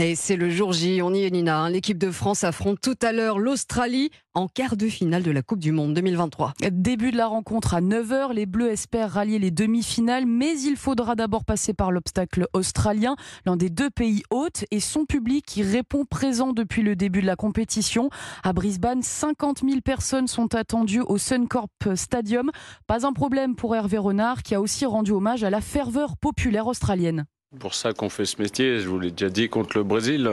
[0.00, 1.58] Et c'est le jour J, on y est Nina.
[1.58, 1.70] Hein.
[1.70, 5.58] L'équipe de France affronte tout à l'heure l'Australie en quart de finale de la Coupe
[5.58, 6.52] du Monde 2023.
[6.70, 11.16] Début de la rencontre à 9h, les Bleus espèrent rallier les demi-finales, mais il faudra
[11.16, 16.04] d'abord passer par l'obstacle australien, l'un des deux pays hôtes, et son public qui répond
[16.04, 18.08] présent depuis le début de la compétition.
[18.44, 22.52] À Brisbane, 50 000 personnes sont attendues au Suncorp Stadium.
[22.86, 26.68] Pas un problème pour Hervé Renard, qui a aussi rendu hommage à la ferveur populaire
[26.68, 27.24] australienne.
[27.58, 30.30] Pour ça qu'on fait ce métier, je vous l'ai déjà dit, contre le Brésil,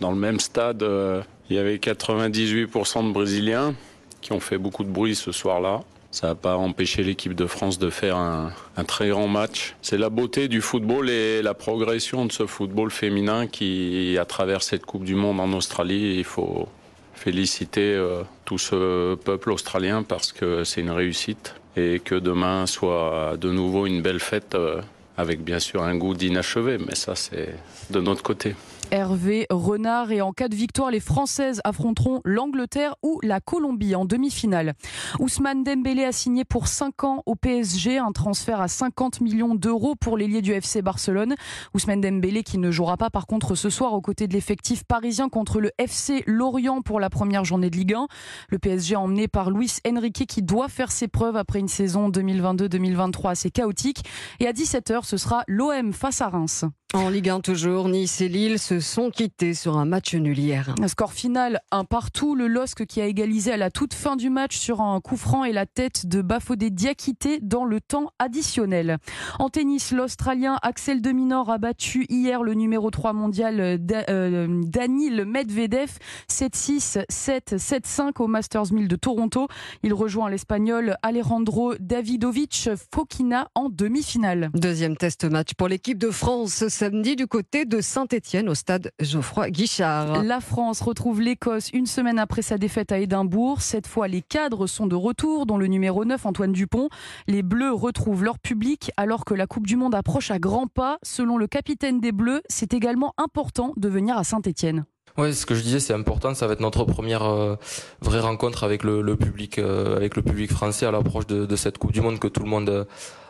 [0.00, 3.74] dans le même stade, euh, il y avait 98% de Brésiliens
[4.20, 5.82] qui ont fait beaucoup de bruit ce soir-là.
[6.10, 8.52] Ça n'a pas empêché l'équipe de France de faire un,
[8.84, 9.76] très grand match.
[9.80, 14.64] C'est la beauté du football et la progression de ce football féminin qui, à travers
[14.64, 16.68] cette Coupe du Monde en Australie, il faut
[17.14, 23.36] féliciter euh, tout ce peuple australien parce que c'est une réussite et que demain soit
[23.40, 24.56] de nouveau une belle fête.
[24.56, 24.80] Euh,
[25.16, 27.54] avec bien sûr un goût d'inachevé, mais ça c'est
[27.90, 28.54] de notre côté.
[28.90, 30.10] Hervé Renard.
[30.10, 34.74] Et en cas de victoire, les Françaises affronteront l'Angleterre ou la Colombie en demi-finale.
[35.18, 39.94] Ousmane Dembélé a signé pour 5 ans au PSG, un transfert à 50 millions d'euros
[39.94, 41.34] pour l'ailier du FC Barcelone.
[41.74, 45.28] Ousmane Dembélé qui ne jouera pas par contre ce soir aux côtés de l'effectif parisien
[45.28, 48.08] contre le FC Lorient pour la première journée de Ligue 1.
[48.48, 53.30] Le PSG emmené par Luis Enrique qui doit faire ses preuves après une saison 2022-2023
[53.30, 54.04] assez chaotique.
[54.40, 56.64] Et à 17h, ce sera l'OM face à Reims.
[56.92, 60.74] En Ligue 1 toujours, Nice et Lille se sont quittés sur un match nul hier.
[60.82, 62.34] Un score final, un partout.
[62.34, 65.44] Le LOSC qui a égalisé à la toute fin du match sur un coup franc
[65.44, 68.98] et la tête de Bafodé Diakité dans le temps additionnel.
[69.38, 75.24] En tennis, l'Australien Axel de Minor a battu hier le numéro 3 mondial euh, Daniel
[75.26, 75.90] Medvedev
[76.28, 79.46] 7-6, 7, 7-5 au Masters 1000 de Toronto.
[79.84, 84.50] Il rejoint l'Espagnol Alejandro Davidovic Fokina en demi-finale.
[84.54, 89.50] Deuxième test match pour l'équipe de France samedi du côté de Saint-Etienne au stade Geoffroy
[89.50, 90.24] Guichard.
[90.24, 93.60] La France retrouve l'Écosse une semaine après sa défaite à Édimbourg.
[93.60, 96.88] Cette fois, les cadres sont de retour, dont le numéro 9 Antoine Dupont.
[97.28, 100.96] Les Bleus retrouvent leur public alors que la Coupe du Monde approche à grands pas.
[101.02, 104.86] Selon le capitaine des Bleus, c'est également important de venir à Saint-Etienne.
[105.18, 106.34] Oui, ce que je disais, c'est important.
[106.34, 107.56] Ça va être notre première euh,
[108.00, 111.92] vraie rencontre avec le, public, euh, avec le public français à l'approche de, cette Coupe
[111.92, 112.84] du Monde que tout le monde euh,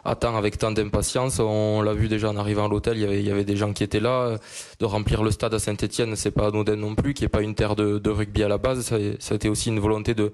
[0.04, 1.38] attend avec tant d'impatience.
[1.38, 4.00] On l'a vu déjà en arrivant à l'hôtel, il y, avait, des gens qui étaient
[4.00, 4.36] là.
[4.78, 7.54] De remplir le stade à Saint-Etienne, c'est pas anodin non plus, qui est pas une
[7.54, 8.82] terre de, rugby à la base.
[8.82, 10.32] Ça, a été aussi une volonté de,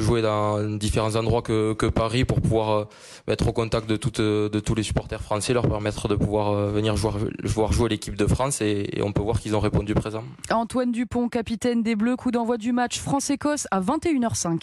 [0.00, 2.86] jouer dans différents endroits que, Paris pour pouvoir
[3.28, 7.12] être au contact de, tous les supporters français, leur permettre de pouvoir venir jouer,
[7.44, 10.24] voir jouer l'équipe de France et, et, on peut voir qu'ils ont répondu présent.
[10.50, 14.58] Antoine Dupont, capitaine des Bleus, coup d'envoi du match France-Écosse à 21h05.